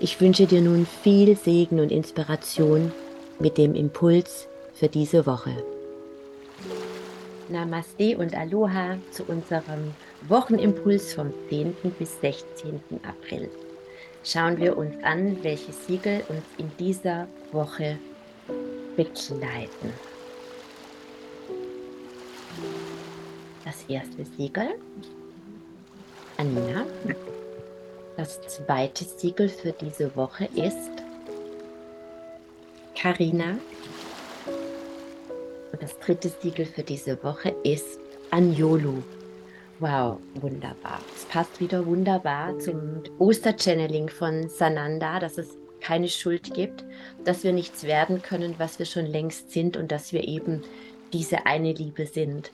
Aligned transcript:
Ich 0.00 0.20
wünsche 0.20 0.46
dir 0.46 0.60
nun 0.60 0.86
viel 0.86 1.36
Segen 1.36 1.78
und 1.78 1.92
Inspiration 1.92 2.92
mit 3.38 3.58
dem 3.58 3.74
Impuls 3.74 4.48
für 4.74 4.88
diese 4.88 5.24
Woche. 5.24 5.52
Namaste 7.48 8.18
und 8.18 8.34
Aloha 8.34 8.98
zu 9.12 9.22
unserem 9.24 9.92
Wochenimpuls 10.28 11.14
vom 11.14 11.32
10. 11.48 11.74
bis 11.98 12.20
16. 12.20 12.80
April. 13.06 13.48
Schauen 14.24 14.56
wir 14.56 14.76
uns 14.76 14.94
an, 15.04 15.38
welche 15.42 15.72
Siegel 15.72 16.24
uns 16.28 16.42
in 16.58 16.70
dieser 16.78 17.28
Woche 17.52 17.98
begleiten. 18.96 19.92
Das 23.64 23.84
erste 23.88 24.24
Siegel, 24.36 24.74
Anina. 26.36 26.84
Das 28.16 28.40
zweite 28.42 29.04
Siegel 29.04 29.48
für 29.48 29.72
diese 29.72 30.14
Woche 30.14 30.44
ist 30.54 30.90
Karina. 32.96 33.58
Und 35.72 35.82
das 35.82 35.98
dritte 35.98 36.28
Siegel 36.40 36.64
für 36.64 36.84
diese 36.84 37.20
Woche 37.24 37.52
ist 37.64 37.98
Anjolu. 38.30 39.02
Wow, 39.80 40.18
wunderbar. 40.36 41.00
Es 41.16 41.24
passt 41.24 41.60
wieder 41.60 41.84
wunderbar 41.84 42.56
zum 42.60 43.02
Osterchanneling 43.18 44.08
von 44.08 44.48
Sananda, 44.48 45.18
dass 45.18 45.36
es 45.36 45.48
keine 45.80 46.08
Schuld 46.08 46.54
gibt, 46.54 46.84
dass 47.24 47.42
wir 47.42 47.52
nichts 47.52 47.82
werden 47.82 48.22
können, 48.22 48.54
was 48.58 48.78
wir 48.78 48.86
schon 48.86 49.06
längst 49.06 49.50
sind 49.50 49.76
und 49.76 49.90
dass 49.90 50.12
wir 50.12 50.22
eben 50.22 50.62
diese 51.12 51.46
eine 51.46 51.72
Liebe 51.72 52.06
sind. 52.06 52.52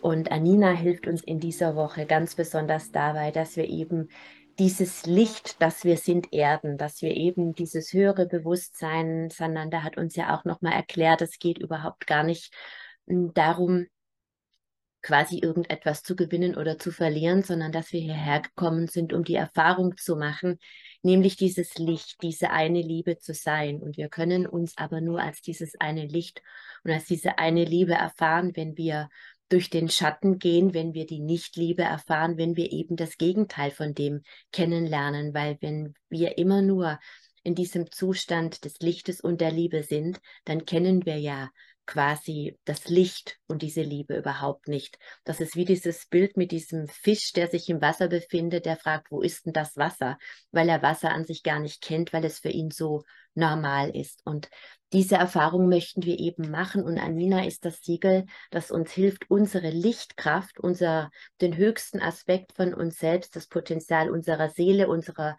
Und 0.00 0.30
Anina 0.30 0.70
hilft 0.70 1.08
uns 1.08 1.22
in 1.22 1.40
dieser 1.40 1.74
Woche 1.74 2.06
ganz 2.06 2.36
besonders 2.36 2.92
dabei, 2.92 3.32
dass 3.32 3.56
wir 3.56 3.68
eben 3.68 4.08
dieses 4.58 5.06
Licht, 5.06 5.60
das 5.60 5.84
wir 5.84 5.96
sind, 5.96 6.32
erden, 6.32 6.78
dass 6.78 7.02
wir 7.02 7.14
eben 7.16 7.54
dieses 7.54 7.92
höhere 7.92 8.26
Bewusstsein, 8.26 9.30
Sananda 9.30 9.82
hat 9.82 9.96
uns 9.96 10.16
ja 10.16 10.36
auch 10.36 10.44
nochmal 10.44 10.72
erklärt, 10.72 11.22
es 11.22 11.38
geht 11.38 11.58
überhaupt 11.58 12.06
gar 12.06 12.22
nicht 12.22 12.52
hm, 13.06 13.32
darum, 13.34 13.86
quasi 15.02 15.38
irgendetwas 15.38 16.02
zu 16.02 16.14
gewinnen 16.14 16.56
oder 16.56 16.78
zu 16.78 16.92
verlieren, 16.92 17.42
sondern 17.42 17.72
dass 17.72 17.92
wir 17.92 18.00
hierher 18.00 18.40
gekommen 18.40 18.86
sind, 18.86 19.12
um 19.12 19.24
die 19.24 19.34
Erfahrung 19.34 19.96
zu 19.96 20.16
machen, 20.16 20.58
nämlich 21.02 21.36
dieses 21.36 21.74
Licht, 21.76 22.22
diese 22.22 22.50
eine 22.50 22.80
Liebe 22.80 23.18
zu 23.18 23.34
sein. 23.34 23.82
Und 23.82 23.96
wir 23.96 24.08
können 24.08 24.46
uns 24.46 24.78
aber 24.78 25.00
nur 25.00 25.20
als 25.20 25.42
dieses 25.42 25.78
eine 25.80 26.06
Licht 26.06 26.40
und 26.84 26.92
als 26.92 27.04
diese 27.06 27.38
eine 27.38 27.64
Liebe 27.64 27.94
erfahren, 27.94 28.52
wenn 28.54 28.76
wir 28.76 29.08
durch 29.52 29.68
den 29.68 29.88
Schatten 29.90 30.38
gehen, 30.38 30.72
wenn 30.72 30.94
wir 30.94 31.06
die 31.06 31.20
Nichtliebe 31.20 31.82
erfahren, 31.82 32.38
wenn 32.38 32.56
wir 32.56 32.72
eben 32.72 32.96
das 32.96 33.18
Gegenteil 33.18 33.70
von 33.70 33.94
dem 33.94 34.22
kennenlernen, 34.50 35.34
weil 35.34 35.58
wenn 35.60 35.94
wir 36.08 36.38
immer 36.38 36.62
nur 36.62 36.98
in 37.42 37.54
diesem 37.54 37.90
Zustand 37.90 38.64
des 38.64 38.78
Lichtes 38.78 39.20
und 39.20 39.40
der 39.40 39.50
Liebe 39.50 39.82
sind, 39.82 40.20
dann 40.44 40.64
kennen 40.64 41.04
wir 41.04 41.18
ja 41.18 41.50
quasi 41.92 42.58
das 42.64 42.88
Licht 42.88 43.38
und 43.46 43.60
diese 43.60 43.82
Liebe 43.82 44.16
überhaupt 44.16 44.66
nicht. 44.66 44.98
Das 45.24 45.40
ist 45.40 45.56
wie 45.56 45.66
dieses 45.66 46.06
Bild 46.06 46.38
mit 46.38 46.50
diesem 46.50 46.88
Fisch, 46.88 47.34
der 47.34 47.48
sich 47.48 47.68
im 47.68 47.82
Wasser 47.82 48.08
befindet, 48.08 48.64
der 48.64 48.78
fragt, 48.78 49.10
wo 49.10 49.20
ist 49.20 49.44
denn 49.44 49.52
das 49.52 49.76
Wasser? 49.76 50.16
Weil 50.52 50.70
er 50.70 50.80
Wasser 50.80 51.10
an 51.10 51.26
sich 51.26 51.42
gar 51.42 51.60
nicht 51.60 51.82
kennt, 51.82 52.14
weil 52.14 52.24
es 52.24 52.38
für 52.38 52.48
ihn 52.48 52.70
so 52.70 53.04
normal 53.34 53.94
ist. 53.94 54.22
Und 54.24 54.48
diese 54.94 55.16
Erfahrung 55.16 55.68
möchten 55.68 56.02
wir 56.02 56.18
eben 56.18 56.50
machen 56.50 56.82
und 56.82 56.98
Anina 56.98 57.44
ist 57.44 57.66
das 57.66 57.82
Siegel, 57.82 58.24
das 58.50 58.70
uns 58.70 58.90
hilft, 58.90 59.30
unsere 59.30 59.68
Lichtkraft, 59.68 60.58
unser, 60.60 61.10
den 61.42 61.58
höchsten 61.58 62.00
Aspekt 62.00 62.54
von 62.54 62.72
uns 62.72 62.98
selbst, 62.98 63.36
das 63.36 63.48
Potenzial 63.48 64.10
unserer 64.10 64.48
Seele, 64.48 64.88
unserer 64.88 65.36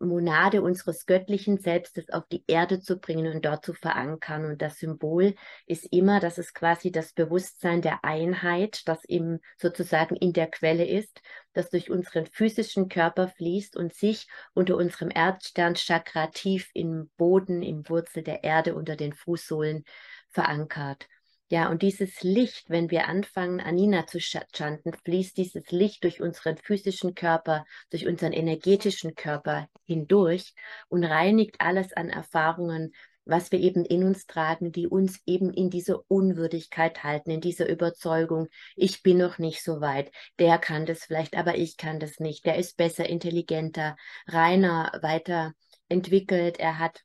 Monade 0.00 0.62
unseres 0.62 1.06
göttlichen 1.06 1.58
Selbstes 1.58 2.10
auf 2.10 2.26
die 2.28 2.42
Erde 2.46 2.80
zu 2.80 2.98
bringen 2.98 3.34
und 3.34 3.44
dort 3.44 3.64
zu 3.64 3.74
verankern. 3.74 4.44
Und 4.44 4.62
das 4.62 4.78
Symbol 4.78 5.34
ist 5.66 5.86
immer, 5.92 6.20
dass 6.20 6.38
es 6.38 6.54
quasi 6.54 6.90
das 6.90 7.12
Bewusstsein 7.12 7.82
der 7.82 8.04
Einheit, 8.04 8.82
das 8.86 9.04
im, 9.04 9.40
sozusagen 9.58 10.16
in 10.16 10.32
der 10.32 10.48
Quelle 10.48 10.86
ist, 10.86 11.20
das 11.52 11.70
durch 11.70 11.90
unseren 11.90 12.26
physischen 12.26 12.88
Körper 12.88 13.28
fließt 13.28 13.76
und 13.76 13.94
sich 13.94 14.26
unter 14.54 14.76
unserem 14.76 15.10
Erdsternchakra 15.14 16.28
tief 16.28 16.70
im 16.74 17.10
Boden, 17.16 17.62
im 17.62 17.88
Wurzel 17.88 18.22
der 18.22 18.44
Erde 18.44 18.74
unter 18.74 18.96
den 18.96 19.12
Fußsohlen 19.12 19.84
verankert. 20.30 21.06
Ja, 21.52 21.68
und 21.68 21.82
dieses 21.82 22.22
Licht, 22.22 22.70
wenn 22.70 22.92
wir 22.92 23.08
anfangen, 23.08 23.60
Anina 23.60 24.06
zu 24.06 24.20
chanten, 24.20 24.92
fließt 25.04 25.36
dieses 25.36 25.72
Licht 25.72 26.04
durch 26.04 26.20
unseren 26.20 26.56
physischen 26.56 27.16
Körper, 27.16 27.64
durch 27.90 28.06
unseren 28.06 28.32
energetischen 28.32 29.16
Körper 29.16 29.68
hindurch 29.84 30.54
und 30.88 31.02
reinigt 31.02 31.56
alles 31.58 31.92
an 31.92 32.08
Erfahrungen, 32.08 32.92
was 33.24 33.50
wir 33.50 33.58
eben 33.58 33.84
in 33.84 34.04
uns 34.04 34.26
tragen, 34.26 34.70
die 34.70 34.86
uns 34.86 35.20
eben 35.26 35.52
in 35.52 35.70
dieser 35.70 36.00
Unwürdigkeit 36.06 37.02
halten, 37.02 37.32
in 37.32 37.40
dieser 37.40 37.68
Überzeugung, 37.68 38.46
ich 38.76 39.02
bin 39.02 39.18
noch 39.18 39.38
nicht 39.38 39.64
so 39.64 39.80
weit, 39.80 40.12
der 40.38 40.56
kann 40.56 40.86
das 40.86 41.04
vielleicht, 41.04 41.36
aber 41.36 41.58
ich 41.58 41.76
kann 41.76 41.98
das 41.98 42.20
nicht, 42.20 42.46
der 42.46 42.58
ist 42.58 42.76
besser, 42.76 43.08
intelligenter, 43.08 43.96
reiner, 44.28 44.92
weiter 45.02 45.52
entwickelt, 45.88 46.60
er 46.60 46.78
hat 46.78 47.02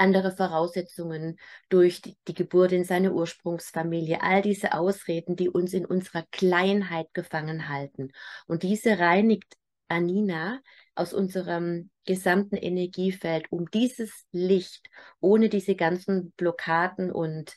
andere 0.00 0.32
Voraussetzungen 0.32 1.38
durch 1.68 2.00
die, 2.00 2.16
die, 2.26 2.34
Geburt 2.34 2.72
in 2.72 2.84
seine 2.84 3.12
Ursprungsfamilie, 3.12 4.22
all 4.22 4.42
diese 4.42 4.72
Ausreden, 4.74 5.36
die 5.36 5.48
uns 5.48 5.72
in 5.74 5.84
unserer 5.84 6.24
Kleinheit 6.30 7.12
gefangen 7.12 7.68
halten. 7.68 8.10
Und 8.46 8.62
diese 8.62 8.98
reinigt 8.98 9.56
Anina 9.88 10.60
aus 10.94 11.12
unserem 11.12 11.90
gesamten 12.04 12.56
Energiefeld, 12.56 13.50
um 13.50 13.70
dieses 13.70 14.26
Licht 14.32 14.88
ohne 15.20 15.48
diese 15.48 15.74
ganzen 15.74 16.32
Blockaden 16.32 17.10
und 17.12 17.56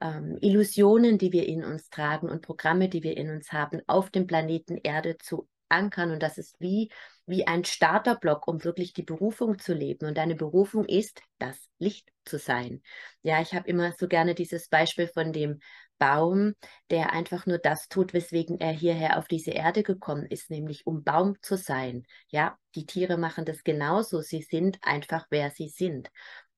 ähm, 0.00 0.38
Illusionen, 0.40 1.18
die 1.18 1.32
wir 1.32 1.46
in 1.46 1.64
uns 1.64 1.90
tragen 1.90 2.28
und 2.28 2.42
Programme, 2.42 2.88
die 2.88 3.02
wir 3.02 3.16
in 3.16 3.30
uns 3.30 3.52
haben, 3.52 3.80
auf 3.86 4.10
dem 4.10 4.26
Planeten 4.26 4.78
Erde 4.82 5.16
zu 5.18 5.48
ankern. 5.68 6.10
Und 6.10 6.22
das 6.22 6.38
ist 6.38 6.56
wie 6.60 6.90
wie 7.26 7.46
ein 7.46 7.64
Starterblock, 7.64 8.46
um 8.48 8.64
wirklich 8.64 8.92
die 8.92 9.02
Berufung 9.02 9.58
zu 9.58 9.72
leben. 9.72 10.06
Und 10.06 10.18
deine 10.18 10.34
Berufung 10.34 10.84
ist, 10.84 11.22
das 11.38 11.56
Licht 11.78 12.10
zu 12.24 12.38
sein. 12.38 12.82
Ja, 13.22 13.40
ich 13.40 13.54
habe 13.54 13.68
immer 13.68 13.92
so 13.92 14.08
gerne 14.08 14.34
dieses 14.34 14.68
Beispiel 14.68 15.08
von 15.08 15.32
dem 15.32 15.60
Baum, 15.98 16.54
der 16.90 17.12
einfach 17.12 17.46
nur 17.46 17.58
das 17.58 17.88
tut, 17.88 18.12
weswegen 18.12 18.60
er 18.60 18.72
hierher 18.72 19.18
auf 19.18 19.28
diese 19.28 19.52
Erde 19.52 19.82
gekommen 19.82 20.26
ist, 20.26 20.50
nämlich 20.50 20.86
um 20.86 21.04
Baum 21.04 21.36
zu 21.40 21.56
sein. 21.56 22.04
Ja, 22.28 22.58
die 22.74 22.86
Tiere 22.86 23.16
machen 23.16 23.44
das 23.44 23.62
genauso. 23.62 24.20
Sie 24.20 24.42
sind 24.42 24.78
einfach, 24.82 25.26
wer 25.30 25.50
sie 25.50 25.68
sind. 25.68 26.10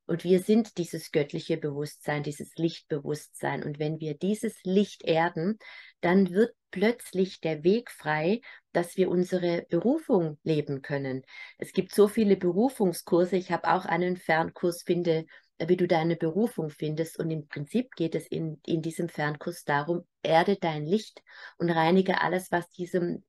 Und 0.06 0.22
wir 0.22 0.41
sind 0.41 0.78
dieses 0.78 1.11
göttliche 1.11 1.56
Bewusstsein, 1.56 2.22
dieses 2.22 2.55
Lichtbewusstsein. 2.56 3.65
Und 3.65 3.78
wenn 3.78 3.99
wir 3.99 4.15
dieses 4.15 4.62
Licht 4.62 5.03
erden, 5.03 5.59
dann 6.00 6.31
wird 6.31 6.55
plötzlich 6.71 7.41
der 7.41 7.65
Weg 7.65 7.91
frei, 7.91 8.41
dass 8.72 8.97
wir 8.97 9.11
unsere 9.11 9.66
Berufung 9.69 10.39
leben 10.45 10.83
können. 10.83 11.22
Es 11.59 11.72
gibt 11.72 11.93
so 11.93 12.06
viele 12.06 12.37
Berufungskurse. 12.37 13.37
Ich 13.37 13.50
habe 13.50 13.69
auch 13.69 13.84
einen 13.84 14.16
Fernkurs, 14.16 14.83
finde, 14.83 15.27
wie 15.59 15.77
du 15.77 15.89
deine 15.89 16.16
Berufung 16.16 16.71
findest. 16.71 17.19
Und 17.19 17.31
im 17.31 17.48
Prinzip 17.48 17.92
geht 17.97 18.15
es 18.15 18.27
in, 18.28 18.60
in 18.65 18.83
diesem 18.83 19.09
Fernkurs 19.09 19.65
darum, 19.65 20.07
erde 20.22 20.57
dein 20.57 20.86
Licht 20.86 21.22
und 21.59 21.71
reinige 21.71 22.21
alles, 22.21 22.53
was 22.53 22.69
diesem 22.71 23.25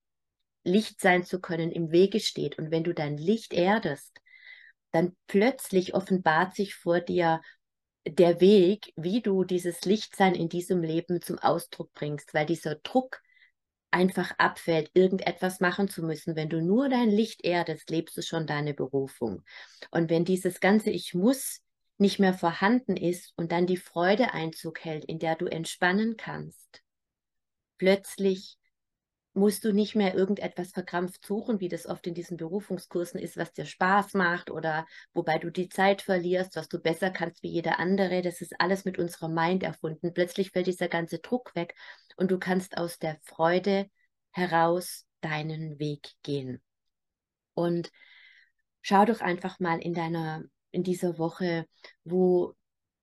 Licht 0.63 1.01
sein 1.01 1.23
zu 1.23 1.39
können 1.39 1.71
im 1.71 1.91
Wege 1.91 2.19
steht. 2.19 2.59
Und 2.59 2.69
wenn 2.69 2.83
du 2.83 2.93
dein 2.93 3.17
Licht 3.17 3.53
erdest, 3.53 4.19
dann 4.91 5.15
plötzlich 5.27 5.93
offenbart 5.93 6.55
sich 6.55 6.75
vor 6.75 6.99
dir 6.99 7.41
der 8.07 8.39
Weg, 8.39 8.93
wie 8.95 9.21
du 9.21 9.43
dieses 9.43 9.81
Lichtsein 9.81 10.33
in 10.33 10.49
diesem 10.49 10.81
Leben 10.81 11.21
zum 11.21 11.39
Ausdruck 11.39 11.91
bringst, 11.93 12.33
weil 12.33 12.45
dieser 12.45 12.75
Druck 12.75 13.21
einfach 13.91 14.31
abfällt, 14.37 14.91
irgendetwas 14.93 15.59
machen 15.59 15.87
zu 15.87 16.03
müssen. 16.03 16.35
Wenn 16.35 16.49
du 16.49 16.61
nur 16.61 16.89
dein 16.89 17.09
Licht 17.09 17.43
erdest, 17.43 17.89
lebst 17.89 18.17
du 18.17 18.21
schon 18.21 18.47
deine 18.47 18.73
Berufung. 18.73 19.43
Und 19.91 20.09
wenn 20.09 20.25
dieses 20.25 20.59
ganze 20.59 20.89
Ich 20.89 21.13
muss 21.13 21.61
nicht 21.97 22.19
mehr 22.19 22.33
vorhanden 22.33 22.95
ist 22.95 23.33
und 23.37 23.51
dann 23.51 23.65
die 23.65 23.77
Freude 23.77 24.33
Einzug 24.33 24.83
hält, 24.83 25.05
in 25.05 25.19
der 25.19 25.35
du 25.35 25.47
entspannen 25.47 26.15
kannst, 26.15 26.83
plötzlich 27.77 28.56
musst 29.37 29.63
du 29.63 29.71
nicht 29.71 29.95
mehr 29.95 30.15
irgendetwas 30.15 30.71
verkrampft 30.71 31.25
suchen, 31.25 31.59
wie 31.59 31.69
das 31.69 31.85
oft 31.85 32.07
in 32.07 32.15
diesen 32.15 32.37
Berufungskursen 32.37 33.19
ist, 33.19 33.37
was 33.37 33.53
dir 33.53 33.65
Spaß 33.65 34.15
macht 34.15 34.49
oder 34.49 34.87
wobei 35.13 35.37
du 35.37 35.51
die 35.51 35.69
Zeit 35.69 36.01
verlierst, 36.01 36.55
was 36.55 36.67
du 36.67 36.79
besser 36.79 37.11
kannst 37.11 37.43
wie 37.43 37.49
jeder 37.49 37.79
andere. 37.79 38.21
Das 38.23 38.41
ist 38.41 38.59
alles 38.59 38.83
mit 38.83 38.97
unserer 38.97 39.29
Mind 39.29 39.63
erfunden. 39.63 40.13
Plötzlich 40.13 40.51
fällt 40.51 40.65
dieser 40.67 40.87
ganze 40.87 41.19
Druck 41.19 41.55
weg 41.55 41.75
und 42.15 42.31
du 42.31 42.39
kannst 42.39 42.77
aus 42.77 42.97
der 42.97 43.17
Freude 43.21 43.89
heraus 44.31 45.05
deinen 45.21 45.77
Weg 45.79 46.13
gehen. 46.23 46.61
Und 47.53 47.91
schau 48.81 49.05
doch 49.05 49.21
einfach 49.21 49.59
mal 49.59 49.79
in 49.79 49.93
deiner 49.93 50.43
in 50.71 50.83
dieser 50.83 51.17
Woche, 51.17 51.65
wo 52.03 52.53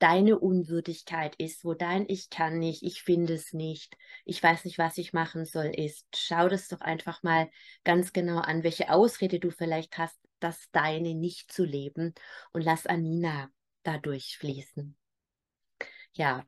deine 0.04 0.38
Unwürdigkeit 0.38 1.34
ist, 1.36 1.64
wo 1.64 1.72
dein 1.72 2.04
Ich 2.06 2.28
kann 2.28 2.58
nicht, 2.58 2.82
ich 2.82 3.02
finde 3.02 3.32
es 3.32 3.54
nicht, 3.54 3.96
ich 4.26 4.42
weiß 4.42 4.66
nicht, 4.66 4.76
was 4.76 4.98
ich 4.98 5.14
machen 5.14 5.46
soll, 5.46 5.68
ist. 5.74 6.06
Schau 6.14 6.50
das 6.50 6.68
doch 6.68 6.82
einfach 6.82 7.22
mal 7.22 7.48
ganz 7.84 8.12
genau 8.12 8.36
an, 8.40 8.64
welche 8.64 8.90
Ausrede 8.90 9.40
du 9.40 9.50
vielleicht 9.50 9.96
hast, 9.96 10.18
das 10.40 10.70
deine 10.72 11.14
nicht 11.14 11.50
zu 11.50 11.64
leben 11.64 12.12
und 12.52 12.60
lass 12.60 12.84
Anina 12.86 13.48
dadurch 13.82 14.36
fließen. 14.36 14.94
Ja, 16.12 16.44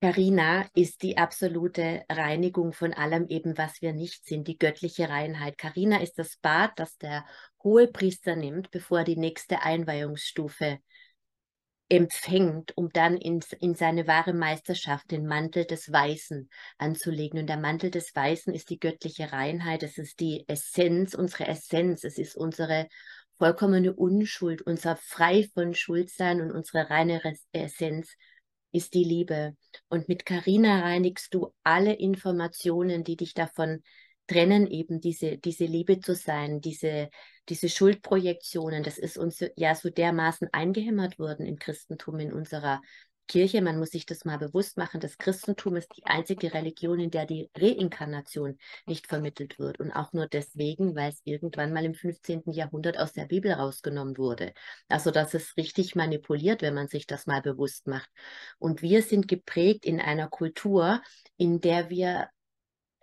Karina 0.00 0.66
ist 0.74 1.02
die 1.02 1.18
absolute 1.18 2.06
Reinigung 2.08 2.72
von 2.72 2.94
allem 2.94 3.26
eben, 3.26 3.58
was 3.58 3.82
wir 3.82 3.92
nicht 3.92 4.24
sind, 4.24 4.48
die 4.48 4.56
göttliche 4.56 5.10
Reinheit. 5.10 5.58
Karina 5.58 6.00
ist 6.00 6.18
das 6.18 6.38
Bad, 6.38 6.72
das 6.76 6.96
der 6.96 7.26
hohe 7.62 7.86
Priester 7.86 8.34
nimmt, 8.34 8.70
bevor 8.70 9.04
die 9.04 9.18
nächste 9.18 9.60
Einweihungsstufe 9.60 10.78
empfängt, 11.90 12.76
um 12.76 12.88
dann 12.90 13.16
in, 13.16 13.40
in 13.58 13.74
seine 13.74 14.06
wahre 14.06 14.32
Meisterschaft 14.32 15.10
den 15.10 15.26
Mantel 15.26 15.64
des 15.64 15.90
Weißen 15.92 16.48
anzulegen. 16.78 17.40
Und 17.40 17.48
der 17.48 17.58
Mantel 17.58 17.90
des 17.90 18.14
Weißen 18.14 18.54
ist 18.54 18.70
die 18.70 18.78
göttliche 18.78 19.32
Reinheit, 19.32 19.82
es 19.82 19.98
ist 19.98 20.20
die 20.20 20.44
Essenz, 20.46 21.14
unsere 21.14 21.48
Essenz, 21.48 22.04
es 22.04 22.16
ist 22.16 22.36
unsere 22.36 22.88
vollkommene 23.38 23.92
Unschuld, 23.92 24.62
unser 24.62 24.96
frei 24.96 25.48
von 25.52 25.74
Schuldsein 25.74 26.40
und 26.40 26.52
unsere 26.52 26.90
reine 26.90 27.20
Essenz 27.52 28.14
ist 28.70 28.94
die 28.94 29.04
Liebe. 29.04 29.56
Und 29.88 30.08
mit 30.08 30.24
Karina 30.24 30.80
reinigst 30.80 31.34
du 31.34 31.52
alle 31.64 31.94
Informationen, 31.94 33.02
die 33.02 33.16
dich 33.16 33.34
davon 33.34 33.82
trennen, 34.30 34.68
eben 34.68 35.00
diese, 35.00 35.38
diese 35.38 35.64
Liebe 35.64 35.98
zu 35.98 36.14
sein, 36.14 36.60
diese, 36.60 37.10
diese 37.48 37.68
Schuldprojektionen, 37.68 38.84
das 38.84 38.96
ist 38.96 39.18
uns 39.18 39.44
ja 39.56 39.74
so 39.74 39.90
dermaßen 39.90 40.48
eingehämmert 40.52 41.18
worden 41.18 41.46
im 41.46 41.58
Christentum, 41.58 42.20
in 42.20 42.32
unserer 42.32 42.80
Kirche. 43.26 43.60
Man 43.60 43.78
muss 43.78 43.90
sich 43.90 44.06
das 44.06 44.24
mal 44.24 44.38
bewusst 44.38 44.76
machen. 44.76 45.00
Das 45.00 45.18
Christentum 45.18 45.74
ist 45.74 45.88
die 45.96 46.06
einzige 46.06 46.54
Religion, 46.54 47.00
in 47.00 47.10
der 47.10 47.26
die 47.26 47.50
Reinkarnation 47.56 48.56
nicht 48.86 49.08
vermittelt 49.08 49.58
wird. 49.58 49.80
Und 49.80 49.90
auch 49.90 50.12
nur 50.12 50.28
deswegen, 50.28 50.94
weil 50.94 51.10
es 51.10 51.20
irgendwann 51.24 51.72
mal 51.72 51.84
im 51.84 51.94
15. 51.94 52.52
Jahrhundert 52.52 52.98
aus 52.98 53.12
der 53.12 53.24
Bibel 53.24 53.52
rausgenommen 53.52 54.16
wurde. 54.16 54.52
Also 54.88 55.10
das 55.10 55.34
ist 55.34 55.56
richtig 55.56 55.96
manipuliert, 55.96 56.62
wenn 56.62 56.74
man 56.74 56.86
sich 56.86 57.06
das 57.06 57.26
mal 57.26 57.42
bewusst 57.42 57.88
macht. 57.88 58.10
Und 58.60 58.80
wir 58.80 59.02
sind 59.02 59.26
geprägt 59.26 59.84
in 59.84 60.00
einer 60.00 60.28
Kultur, 60.28 61.02
in 61.36 61.60
der 61.60 61.90
wir 61.90 62.28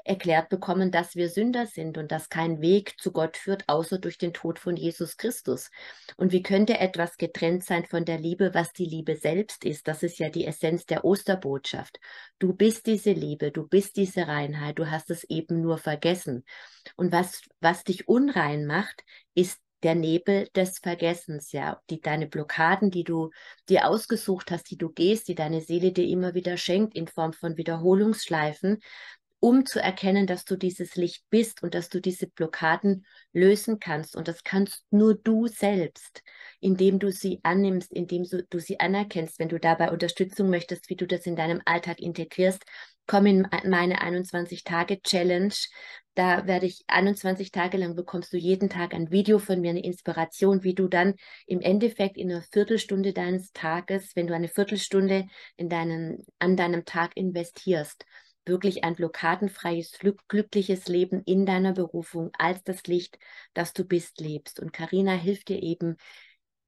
erklärt 0.07 0.49
bekommen, 0.49 0.91
dass 0.91 1.15
wir 1.15 1.29
Sünder 1.29 1.67
sind 1.67 1.97
und 1.97 2.11
dass 2.11 2.29
kein 2.29 2.61
Weg 2.61 2.95
zu 2.99 3.11
Gott 3.11 3.37
führt, 3.37 3.63
außer 3.67 3.99
durch 3.99 4.17
den 4.17 4.33
Tod 4.33 4.59
von 4.59 4.75
Jesus 4.75 5.17
Christus. 5.17 5.69
Und 6.15 6.31
wie 6.31 6.43
könnte 6.43 6.79
etwas 6.79 7.17
getrennt 7.17 7.63
sein 7.63 7.85
von 7.85 8.05
der 8.05 8.19
Liebe, 8.19 8.53
was 8.53 8.73
die 8.73 8.85
Liebe 8.85 9.15
selbst 9.15 9.65
ist? 9.65 9.87
Das 9.87 10.03
ist 10.03 10.19
ja 10.19 10.29
die 10.29 10.45
Essenz 10.45 10.85
der 10.85 11.05
Osterbotschaft. 11.05 11.99
Du 12.39 12.53
bist 12.53 12.87
diese 12.87 13.11
Liebe, 13.11 13.51
du 13.51 13.67
bist 13.67 13.97
diese 13.97 14.27
Reinheit, 14.27 14.79
du 14.79 14.89
hast 14.89 15.09
es 15.11 15.23
eben 15.25 15.61
nur 15.61 15.77
vergessen. 15.77 16.43
Und 16.95 17.11
was, 17.11 17.41
was 17.59 17.83
dich 17.83 18.07
unrein 18.07 18.65
macht, 18.65 19.03
ist 19.35 19.59
der 19.83 19.95
Nebel 19.95 20.47
des 20.55 20.79
Vergessens, 20.79 21.51
ja, 21.51 21.81
die 21.89 22.01
deine 22.01 22.27
Blockaden, 22.27 22.89
die 22.89 23.03
du 23.03 23.29
dir 23.69 23.87
ausgesucht 23.87 24.49
hast, 24.51 24.69
die 24.71 24.77
du 24.77 24.89
gehst, 24.89 25.27
die 25.27 25.35
deine 25.35 25.61
Seele 25.61 25.91
dir 25.91 26.07
immer 26.07 26.33
wieder 26.33 26.57
schenkt 26.57 26.95
in 26.95 27.07
Form 27.07 27.33
von 27.33 27.57
Wiederholungsschleifen, 27.57 28.79
um 29.39 29.65
zu 29.65 29.79
erkennen, 29.79 30.25
dass 30.25 30.45
du 30.45 30.55
dieses 30.55 30.95
Licht 30.95 31.23
bist 31.29 31.61
und 31.61 31.75
dass 31.75 31.89
du 31.89 32.01
diese 32.01 32.27
Blockaden 32.27 33.05
lösen 33.33 33.79
kannst. 33.79 34.15
Und 34.15 34.27
das 34.27 34.43
kannst 34.43 34.83
nur 34.89 35.15
du 35.15 35.47
selbst, 35.47 36.23
indem 36.59 36.99
du 36.99 37.11
sie 37.11 37.39
annimmst, 37.43 37.93
indem 37.93 38.23
du, 38.23 38.59
sie 38.59 38.79
anerkennst. 38.79 39.39
Wenn 39.39 39.49
du 39.49 39.59
dabei 39.59 39.91
Unterstützung 39.91 40.49
möchtest, 40.49 40.89
wie 40.89 40.95
du 40.95 41.05
das 41.05 41.25
in 41.25 41.35
deinem 41.35 41.61
Alltag 41.65 41.99
integrierst, 41.99 42.63
komm 43.05 43.25
in 43.25 43.47
meine 43.65 44.01
21-Tage-Challenge. 44.01 45.53
Da 46.15 46.47
werde 46.47 46.65
ich 46.65 46.83
21 46.87 47.51
Tage 47.51 47.77
lang 47.77 47.95
bekommst 47.95 48.33
du 48.33 48.37
jeden 48.37 48.69
Tag 48.69 48.95
ein 48.95 49.11
Video 49.11 49.37
von 49.37 49.61
mir, 49.61 49.69
eine 49.69 49.83
Inspiration, 49.83 50.63
wie 50.63 50.73
du 50.73 50.87
dann 50.87 51.13
im 51.45 51.61
Endeffekt 51.61 52.17
in 52.17 52.31
einer 52.31 52.41
Viertelstunde 52.41 53.13
deines 53.13 53.51
Tages, 53.53 54.15
wenn 54.15 54.25
du 54.25 54.33
eine 54.33 54.47
Viertelstunde 54.47 55.27
in 55.57 55.69
deinen, 55.69 56.25
an 56.39 56.57
deinem 56.57 56.85
Tag 56.85 57.15
investierst, 57.15 58.03
wirklich 58.47 58.83
ein 58.83 58.95
blockadenfreies, 58.95 59.99
glückliches 60.27 60.87
Leben 60.87 61.21
in 61.23 61.45
deiner 61.45 61.73
Berufung 61.73 62.31
als 62.37 62.63
das 62.63 62.83
Licht, 62.83 63.17
das 63.53 63.73
du 63.73 63.83
bist, 63.83 64.19
lebst. 64.19 64.59
Und 64.59 64.73
Karina 64.73 65.13
hilft 65.13 65.49
dir 65.49 65.61
eben, 65.61 65.97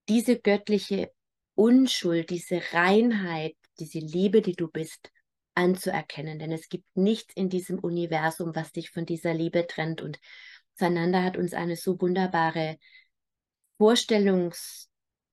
diese 0.08 0.40
göttliche 0.40 1.12
Unschuld, 1.56 2.30
diese 2.30 2.62
Reinheit, 2.74 3.56
diese 3.80 4.00
Liebe, 4.00 4.42
die 4.42 4.56
du 4.56 4.68
bist, 4.68 5.12
anzuerkennen. 5.56 6.40
Denn 6.40 6.52
es 6.52 6.70
gibt 6.70 6.86
nichts 6.96 7.34
in 7.36 7.50
diesem 7.50 7.80
Universum, 7.80 8.56
was 8.56 8.72
dich 8.72 8.92
von 8.92 9.06
dieser 9.06 9.34
Liebe 9.34 9.68
trennt. 9.68 10.02
Und 10.02 10.20
Sananda 10.76 11.24
hat 11.24 11.38
uns 11.38 11.54
eine 11.54 11.76
so 11.76 12.00
wunderbare 12.00 12.78
Vorstellungs- 13.78 14.89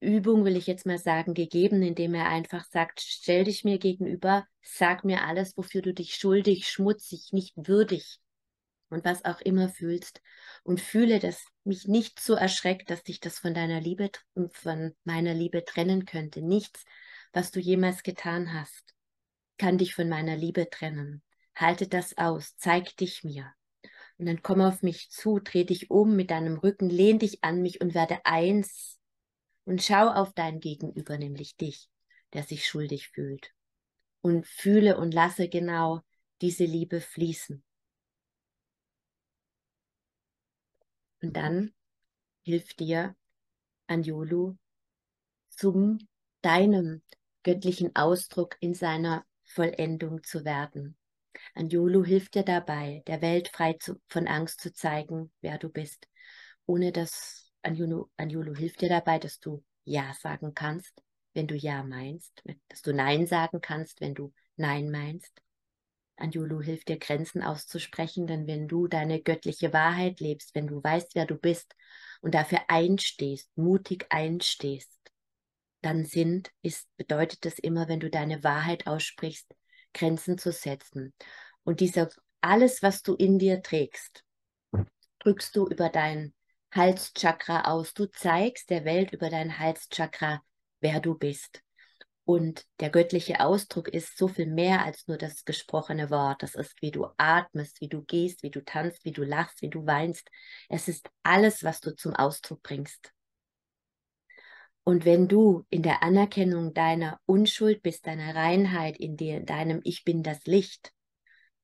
Übung, 0.06 0.44
will 0.44 0.56
ich 0.56 0.66
jetzt 0.66 0.86
mal 0.86 0.98
sagen, 0.98 1.34
gegeben, 1.34 1.82
indem 1.82 2.14
er 2.14 2.28
einfach 2.28 2.64
sagt, 2.64 3.00
stell 3.00 3.44
dich 3.44 3.64
mir 3.64 3.78
gegenüber, 3.78 4.46
sag 4.62 5.04
mir 5.04 5.24
alles, 5.24 5.56
wofür 5.56 5.82
du 5.82 5.92
dich 5.92 6.14
schuldig, 6.14 6.68
schmutzig, 6.68 7.32
nicht 7.32 7.54
würdig 7.56 8.20
und 8.88 9.04
was 9.04 9.24
auch 9.24 9.40
immer 9.40 9.68
fühlst 9.68 10.22
und 10.62 10.80
fühle, 10.80 11.18
dass 11.18 11.44
mich 11.64 11.88
nicht 11.88 12.20
so 12.20 12.34
erschreckt, 12.34 12.90
dass 12.90 13.02
dich 13.02 13.20
das 13.20 13.38
von 13.38 13.52
deiner 13.52 13.80
Liebe, 13.80 14.10
von 14.52 14.94
meiner 15.04 15.34
Liebe 15.34 15.64
trennen 15.64 16.04
könnte. 16.04 16.40
Nichts, 16.40 16.84
was 17.32 17.50
du 17.50 17.60
jemals 17.60 18.02
getan 18.02 18.54
hast, 18.54 18.94
kann 19.58 19.78
dich 19.78 19.94
von 19.94 20.08
meiner 20.08 20.36
Liebe 20.36 20.70
trennen. 20.70 21.22
Halte 21.54 21.88
das 21.88 22.16
aus, 22.16 22.56
zeig 22.56 22.96
dich 22.96 23.24
mir. 23.24 23.52
Und 24.18 24.26
dann 24.26 24.42
komm 24.42 24.60
auf 24.60 24.82
mich 24.82 25.10
zu, 25.10 25.40
dreh 25.40 25.64
dich 25.64 25.90
um 25.90 26.14
mit 26.16 26.30
deinem 26.30 26.56
Rücken, 26.56 26.88
lehn 26.88 27.18
dich 27.18 27.42
an 27.42 27.60
mich 27.60 27.80
und 27.80 27.94
werde 27.94 28.24
eins 28.24 28.98
und 29.66 29.82
schau 29.82 30.08
auf 30.08 30.32
dein 30.32 30.60
Gegenüber, 30.60 31.18
nämlich 31.18 31.56
dich, 31.56 31.90
der 32.32 32.44
sich 32.44 32.66
schuldig 32.66 33.08
fühlt. 33.08 33.52
Und 34.22 34.46
fühle 34.46 34.96
und 34.96 35.12
lasse 35.12 35.48
genau 35.48 36.00
diese 36.40 36.64
Liebe 36.64 37.00
fließen. 37.00 37.62
Und 41.20 41.36
dann 41.36 41.74
hilft 42.42 42.80
dir 42.80 43.16
Anjolu 43.86 44.56
zum 45.48 45.98
deinem 46.42 47.02
göttlichen 47.42 47.94
Ausdruck 47.96 48.56
in 48.60 48.74
seiner 48.74 49.24
Vollendung 49.44 50.22
zu 50.22 50.44
werden. 50.44 50.96
Anjolu 51.54 52.04
hilft 52.04 52.34
dir 52.34 52.44
dabei, 52.44 53.02
der 53.06 53.22
Welt 53.22 53.48
frei 53.48 53.74
zu, 53.74 54.00
von 54.08 54.28
Angst 54.28 54.60
zu 54.60 54.72
zeigen, 54.72 55.32
wer 55.40 55.58
du 55.58 55.68
bist, 55.68 56.08
ohne 56.66 56.92
dass 56.92 57.45
Anjulu, 57.66 58.06
Anjulu 58.16 58.54
hilft 58.54 58.80
dir 58.80 58.88
dabei, 58.88 59.18
dass 59.18 59.40
du 59.40 59.64
Ja 59.84 60.14
sagen 60.14 60.54
kannst, 60.54 61.02
wenn 61.34 61.48
du 61.48 61.56
Ja 61.56 61.82
meinst, 61.82 62.44
dass 62.68 62.80
du 62.82 62.94
Nein 62.94 63.26
sagen 63.26 63.60
kannst, 63.60 64.00
wenn 64.00 64.14
du 64.14 64.32
Nein 64.56 64.90
meinst. 64.92 65.42
Anjulu 66.16 66.62
hilft 66.62 66.88
dir, 66.88 66.98
Grenzen 66.98 67.42
auszusprechen, 67.42 68.28
denn 68.28 68.46
wenn 68.46 68.68
du 68.68 68.86
deine 68.86 69.20
göttliche 69.20 69.72
Wahrheit 69.72 70.20
lebst, 70.20 70.54
wenn 70.54 70.68
du 70.68 70.82
weißt, 70.82 71.16
wer 71.16 71.26
du 71.26 71.34
bist 71.34 71.74
und 72.20 72.34
dafür 72.34 72.60
einstehst, 72.68 73.50
mutig 73.56 74.06
einstehst, 74.10 74.96
dann 75.82 76.04
sind, 76.04 76.52
ist, 76.62 76.86
bedeutet 76.96 77.44
das 77.44 77.58
immer, 77.58 77.88
wenn 77.88 78.00
du 78.00 78.08
deine 78.08 78.44
Wahrheit 78.44 78.86
aussprichst, 78.86 79.52
Grenzen 79.92 80.38
zu 80.38 80.52
setzen. 80.52 81.12
Und 81.64 81.80
dieser, 81.80 82.10
alles, 82.40 82.82
was 82.82 83.02
du 83.02 83.14
in 83.14 83.40
dir 83.40 83.60
trägst, 83.60 84.24
drückst 85.18 85.56
du 85.56 85.66
über 85.66 85.88
dein 85.88 86.32
Halschakra 86.72 87.62
aus. 87.62 87.94
Du 87.94 88.06
zeigst 88.06 88.70
der 88.70 88.84
Welt 88.84 89.12
über 89.12 89.30
dein 89.30 89.58
Halschakra, 89.58 90.42
wer 90.80 91.00
du 91.00 91.14
bist. 91.14 91.62
Und 92.24 92.66
der 92.80 92.90
göttliche 92.90 93.38
Ausdruck 93.38 93.88
ist 93.88 94.18
so 94.18 94.26
viel 94.26 94.46
mehr 94.46 94.84
als 94.84 95.06
nur 95.06 95.16
das 95.16 95.44
gesprochene 95.44 96.10
Wort. 96.10 96.42
Das 96.42 96.56
ist, 96.56 96.74
wie 96.82 96.90
du 96.90 97.06
atmest, 97.16 97.80
wie 97.80 97.88
du 97.88 98.02
gehst, 98.02 98.42
wie 98.42 98.50
du 98.50 98.64
tanzt, 98.64 99.04
wie 99.04 99.12
du 99.12 99.22
lachst, 99.22 99.62
wie 99.62 99.70
du 99.70 99.86
weinst. 99.86 100.28
Es 100.68 100.88
ist 100.88 101.08
alles, 101.22 101.62
was 101.62 101.80
du 101.80 101.94
zum 101.94 102.14
Ausdruck 102.14 102.62
bringst. 102.64 103.12
Und 104.82 105.04
wenn 105.04 105.28
du 105.28 105.64
in 105.70 105.82
der 105.82 106.02
Anerkennung 106.02 106.74
deiner 106.74 107.20
Unschuld 107.26 107.82
bist, 107.82 108.06
deiner 108.06 108.34
Reinheit, 108.34 108.98
in, 108.98 109.16
dir, 109.16 109.38
in 109.38 109.46
deinem 109.46 109.80
Ich 109.84 110.04
bin 110.04 110.24
das 110.24 110.44
Licht, 110.46 110.92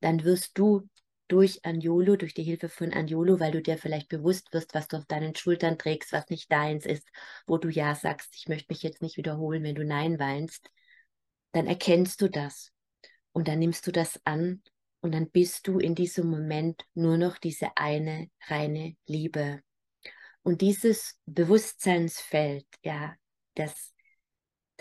dann 0.01 0.23
wirst 0.23 0.59
du 0.59 0.89
durch 1.33 1.65
Anjolo, 1.65 2.17
durch 2.17 2.35
die 2.35 2.43
Hilfe 2.43 2.69
von 2.69 2.93
Anjolo, 2.93 3.41
weil 3.41 3.53
du 3.53 3.63
dir 3.63 3.79
vielleicht 3.79 4.11
bewusst 4.11 4.53
wirst, 4.53 4.75
was 4.75 4.87
du 4.87 4.99
auf 4.99 5.07
deinen 5.07 5.35
Schultern 5.35 5.79
trägst, 5.79 6.13
was 6.13 6.29
nicht 6.29 6.53
deins 6.53 6.85
ist, 6.85 7.09
wo 7.47 7.57
du 7.57 7.71
Ja 7.71 7.95
sagst, 7.95 8.35
ich 8.37 8.49
möchte 8.49 8.67
mich 8.71 8.83
jetzt 8.83 9.01
nicht 9.01 9.17
wiederholen, 9.17 9.63
wenn 9.63 9.75
du 9.75 9.83
Nein 9.83 10.19
weinst, 10.19 10.69
dann 11.53 11.67
erkennst 11.67 12.21
du 12.21 12.29
das 12.29 12.71
und 13.33 13.49
dann 13.49 13.61
nimmst 13.61 13.87
du 13.87 13.93
das 13.93 14.21
an 14.25 14.63
und 15.01 15.13
dann 15.13 15.31
bist 15.31 15.67
du 15.69 15.79
in 15.79 15.95
diesem 15.95 16.29
Moment 16.29 16.85
nur 16.93 17.17
noch 17.17 17.39
diese 17.39 17.77
eine 17.77 18.29
reine 18.49 18.95
Liebe. 19.07 19.63
Und 20.43 20.61
dieses 20.61 21.19
Bewusstseinsfeld, 21.25 22.67
ja, 22.85 23.15
das, 23.55 23.92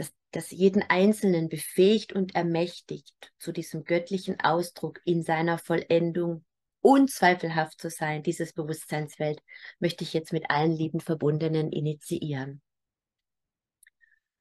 das, 0.01 0.13
das 0.31 0.51
jeden 0.51 0.81
Einzelnen 0.81 1.47
befähigt 1.47 2.13
und 2.13 2.35
ermächtigt, 2.35 3.13
zu 3.37 3.51
diesem 3.51 3.83
göttlichen 3.83 4.39
Ausdruck 4.39 4.99
in 5.05 5.21
seiner 5.21 5.57
Vollendung 5.59 6.43
unzweifelhaft 6.81 7.79
zu 7.79 7.91
sein, 7.91 8.23
dieses 8.23 8.53
Bewusstseinsfeld, 8.53 9.39
möchte 9.79 10.03
ich 10.03 10.13
jetzt 10.13 10.33
mit 10.33 10.49
allen 10.49 10.71
lieben 10.71 10.99
Verbundenen 10.99 11.71
initiieren. 11.71 12.61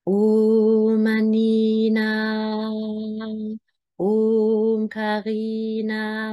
Om 0.04 1.06
Anina, 1.06 2.70
Om 3.96 4.88
Karina, 4.88 6.32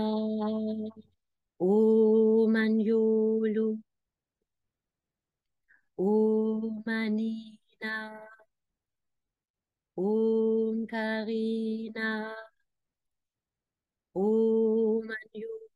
Om 1.57 2.55
Anjulu, 2.55 3.77
Om 5.97 6.83
Anina, 6.85 8.36
Om 9.97 10.85
Karina, 10.87 12.35
Om 14.13 15.07
Anjulu, 15.15 15.67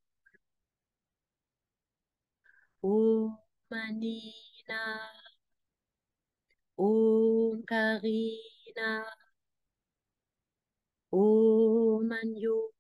Om 2.84 3.38
Anina, 3.72 4.82
Om 6.78 7.64
Karina, 7.70 8.92
Om 11.12 12.12
Anjulu, 12.12 12.72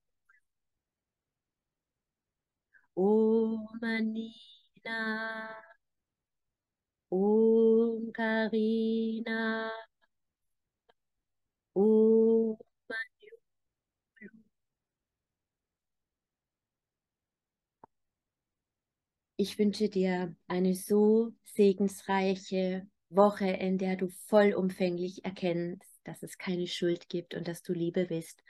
Om 2.95 3.67
Anina, 3.83 4.99
Om 7.09 8.11
Karina, 8.11 9.71
Om 11.75 12.57
Ich 19.37 19.57
wünsche 19.57 19.89
dir 19.89 20.35
eine 20.47 20.75
so 20.75 21.33
segensreiche 21.45 22.87
Woche, 23.09 23.49
in 23.49 23.77
der 23.79 23.95
du 23.95 24.09
vollumfänglich 24.27 25.25
erkennst, 25.25 25.99
dass 26.03 26.21
es 26.21 26.37
keine 26.37 26.67
Schuld 26.67 27.09
gibt 27.09 27.33
und 27.33 27.47
dass 27.47 27.63
du 27.63 27.73
Liebe 27.73 28.05
bist 28.05 28.43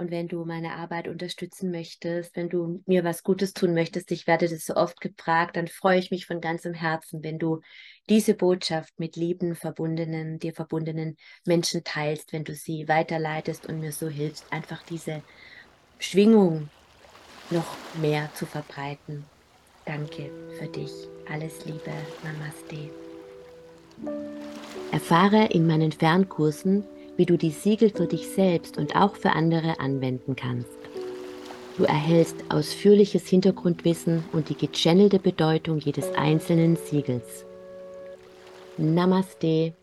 und 0.00 0.10
wenn 0.10 0.28
du 0.28 0.46
meine 0.46 0.72
Arbeit 0.76 1.08
unterstützen 1.08 1.70
möchtest, 1.70 2.34
wenn 2.34 2.48
du 2.48 2.82
mir 2.86 3.04
was 3.04 3.22
Gutes 3.22 3.52
tun 3.52 3.74
möchtest, 3.74 4.10
ich 4.10 4.26
werde 4.26 4.48
das 4.48 4.64
so 4.64 4.74
oft 4.74 5.00
gefragt, 5.00 5.56
dann 5.56 5.68
freue 5.68 5.98
ich 5.98 6.10
mich 6.10 6.24
von 6.26 6.40
ganzem 6.40 6.72
Herzen, 6.72 7.22
wenn 7.22 7.38
du 7.38 7.60
diese 8.08 8.34
Botschaft 8.34 8.98
mit 8.98 9.16
lieben, 9.16 9.54
verbundenen, 9.54 10.38
dir 10.38 10.54
verbundenen 10.54 11.16
Menschen 11.46 11.84
teilst, 11.84 12.32
wenn 12.32 12.44
du 12.44 12.54
sie 12.54 12.88
weiterleitest 12.88 13.66
und 13.66 13.80
mir 13.80 13.92
so 13.92 14.08
hilfst, 14.08 14.50
einfach 14.50 14.82
diese 14.82 15.22
Schwingung 15.98 16.70
noch 17.50 17.76
mehr 18.00 18.30
zu 18.34 18.46
verbreiten. 18.46 19.24
Danke 19.84 20.30
für 20.58 20.66
dich. 20.66 20.92
Alles 21.30 21.66
Liebe. 21.66 21.92
Namaste. 22.24 22.90
Erfahre 24.92 25.46
in 25.50 25.66
meinen 25.66 25.92
Fernkursen, 25.92 26.84
wie 27.20 27.26
du 27.26 27.36
die 27.36 27.50
Siegel 27.50 27.90
für 27.90 28.06
dich 28.06 28.28
selbst 28.28 28.78
und 28.78 28.96
auch 28.96 29.14
für 29.14 29.32
andere 29.32 29.78
anwenden 29.78 30.36
kannst. 30.36 30.70
Du 31.76 31.84
erhältst 31.84 32.36
ausführliches 32.48 33.28
Hintergrundwissen 33.28 34.24
und 34.32 34.48
die 34.48 34.54
gechannelte 34.54 35.18
Bedeutung 35.18 35.80
jedes 35.80 36.10
einzelnen 36.14 36.76
Siegels. 36.76 37.44
Namaste 38.78 39.74